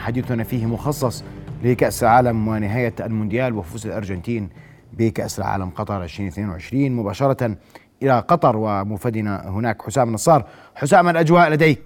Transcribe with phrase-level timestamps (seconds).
[0.00, 1.24] حديثنا فيه مخصص
[1.64, 4.48] لكأس العالم ونهاية المونديال وفوز الأرجنتين
[4.92, 7.56] بكأس العالم قطر 2022 مباشرة
[8.02, 10.44] إلى قطر ومفدنا هناك حسام نصار.
[10.74, 11.82] حسام الأجواء لديك.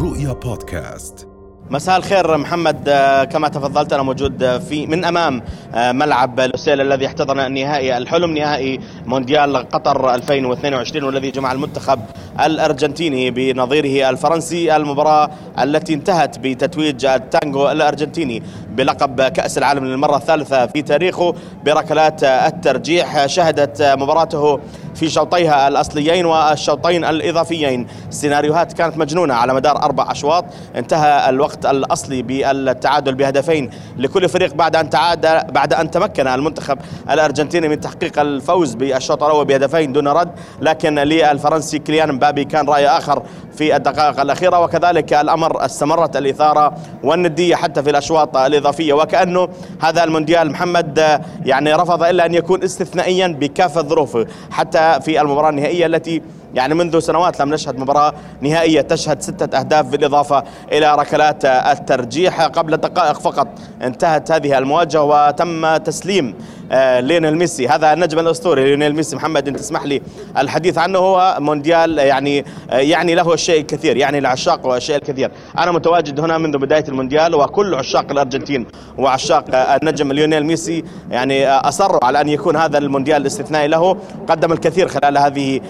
[0.00, 1.37] رؤيا بودكاست.
[1.70, 2.88] مساء الخير محمد.
[2.88, 5.42] آه، كما تفضلت أنا موجود في من أمام
[5.74, 12.00] آه، ملعب لوسيل الذي احتضن النهائي الحلم نهائي مونديال قطر 2022 والذي جمع المنتخب
[12.44, 14.76] الأرجنتيني بنظيره الفرنسي.
[14.76, 15.30] المباراة
[15.62, 23.26] التي انتهت بتتويج التانجو الأرجنتيني بلقب كأس العالم للمرة الثالثة في تاريخه بركلات الترجيح.
[23.26, 24.60] شهدت مباراته
[24.98, 27.86] في شوطيها الأصليين والشوطين الإضافيين.
[28.10, 30.44] سيناريوهات كانت مجنونة على مدار أربع أشواط.
[30.76, 36.78] انتهى الوقت الأصلي بالتعادل بهدفين لكل فريق بعد أن تعاد بعد أن تمكن المنتخب
[37.10, 40.30] الأرجنتيني من تحقيق الفوز بالشوط الأول بهدفين دون رد.
[40.60, 43.22] لكن للفرنسي كليان مبابي كان رأي آخر
[43.58, 48.92] في الدقائق الأخيرة وكذلك الأمر استمرت الإثارة والندية حتى في الأشواط الإضافية.
[48.92, 49.48] وكأنه
[49.80, 55.86] هذا المونديال محمد يعني رفض إلا أن يكون استثنائيا بكافه ظروفه حتى في المباراة النهائية
[55.86, 56.22] التي
[56.54, 62.42] يعني منذ سنوات لم نشهد مباراة نهائية تشهد ستة أهداف بالإضافة إلى ركلات الترجيح.
[62.42, 63.48] قبل دقائق فقط
[63.82, 66.34] انتهت هذه المواجهة وتم تسليم
[66.72, 67.68] آه، ليونيل ميسي.
[67.68, 69.16] هذا النجم الأسطوري ليونيل ميسي.
[69.16, 70.02] محمد ان تسمح لي
[70.38, 75.30] الحديث عنه؟ هو مونديال يعني آه، يعني له الشيء الكثير يعني لعشاقه الشيء الكثير.
[75.58, 78.66] أنا متواجد هنا منذ بداية المونديال وكل عشاق الأرجنتين
[78.98, 80.84] وعشاق آه، النجم ليونيل ميسي.
[81.10, 83.96] يعني أصروا على أن يكون هذا المونديال الاستثنائي له
[84.28, 85.60] قدم الكثير خلال هذه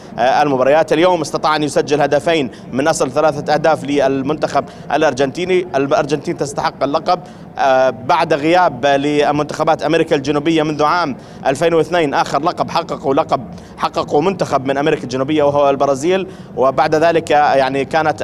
[0.69, 5.67] المباريات اليوم استطاع أن يسجل هدفين من أصل ثلاثة أهداف للمنتخب الأرجنتيني.
[5.77, 7.21] الأرجنتين تستحق اللقب.
[8.07, 13.41] بعد غياب لمنتخبات أمريكا الجنوبية منذ عام 2002 آخر لقب حققوا لقب
[13.77, 16.27] حققوا منتخب من أمريكا الجنوبية وهو البرازيل.
[16.57, 18.17] وبعد ذلك يعني كانت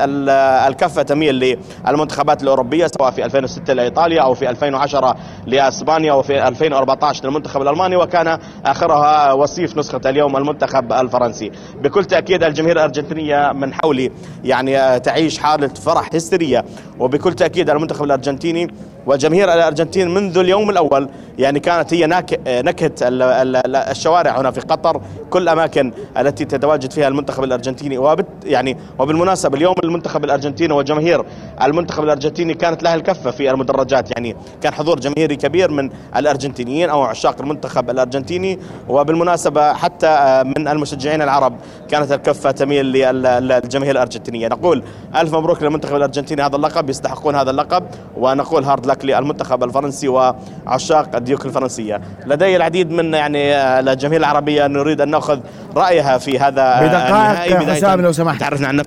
[0.68, 7.62] الكفة تميل للمنتخبات الأوروبية سواء في 2006 لإيطاليا أو في 2010 لأسبانيا وفي 2014 للمنتخب
[7.62, 7.96] الألماني.
[7.96, 11.50] وكان آخرها وصيف نسخة اليوم المنتخب الفرنسي.
[11.82, 12.04] بكل
[12.34, 14.10] تاكيد الجماهير الأرجنتينية من حولي
[14.44, 16.64] يعني تعيش حالة فرح هستيرية.
[16.98, 18.70] وبكل تأكيد المنتخب الأرجنتيني
[19.06, 22.06] وجماهير الأرجنتين منذ اليوم الأول يعني كانت هي
[22.48, 22.90] نكهة
[23.90, 25.00] الشوارع هنا في قطر
[25.30, 27.98] كل الاماكن التي تتواجد فيها المنتخب الأرجنتيني.
[27.98, 31.24] وبت يعني وبالمناسبة اليوم المنتخب الأرجنتيني وجماهير
[31.62, 34.10] المنتخب الأرجنتيني كانت لها الكفة في المدرجات.
[34.10, 38.58] يعني كان حضور جماهيري كبير من الأرجنتينيين أو عشاق المنتخب الأرجنتيني.
[38.88, 41.56] وبالمناسبة حتى من المشجعين العرب
[41.88, 44.48] كانت الكفة تميل للجماهير الأرجنتينية.
[44.48, 44.82] نقول
[45.16, 47.84] ألف مبروك للمنتخب الأرجنتيني هذا اللقب يستحقون هذا اللقب.
[48.16, 52.00] ونقول hard luck للمنتخب الفرنسي وعشاق الديوك الفرنسية.
[52.26, 55.40] لدي العديد من يعني الجماهير العربية نريد أن نأخذ
[55.76, 58.40] رأيها في هذا بدقائق حسام لو سمحت.
[58.40, 58.82] تعرفنا عن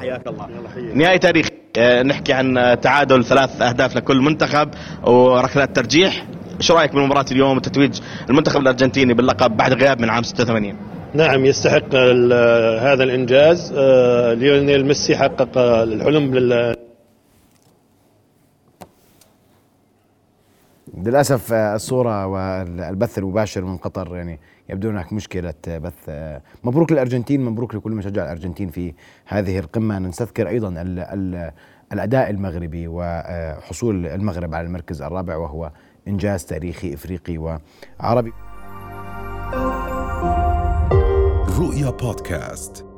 [0.00, 0.48] حياك الله.
[0.94, 1.50] نهائي تاريخي.
[1.78, 4.68] آه، نحكي عن تعادل ثلاث أهداف لكل منتخب
[5.04, 6.26] وركلات ترجيح
[6.60, 10.76] شو رأيك بالمباراة اليوم وتتويج المنتخب الأرجنتيني باللقب بعد غياب من عام 86
[11.14, 11.94] نعم يستحق
[12.82, 13.74] هذا الإنجاز.
[13.76, 16.30] آه، ليونيل ميسي حقق الحلم
[20.96, 27.44] للأسف آه، الصورة والبث المباشر من قطر يعني يبدو هناك مشكلة بث آه، مبروك للأرجنتين
[27.44, 28.94] مبروك لكل من شجع الأرجنتين في
[29.26, 29.98] هذه القمة.
[29.98, 31.52] نستذكر أيضا ال ال
[31.92, 35.70] الأداء المغربي وحصول المغرب على المركز الرابع وهو
[36.08, 38.32] إنجاز تاريخي إفريقي وعربي.
[41.58, 42.93] رؤيا بودكاست.